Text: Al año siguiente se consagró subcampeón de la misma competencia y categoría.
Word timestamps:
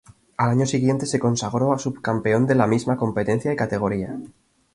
Al 0.35 0.49
año 0.49 0.65
siguiente 0.65 1.05
se 1.05 1.19
consagró 1.19 1.77
subcampeón 1.77 2.47
de 2.47 2.55
la 2.55 2.65
misma 2.65 2.97
competencia 2.97 3.53
y 3.53 3.55
categoría. 3.55 4.17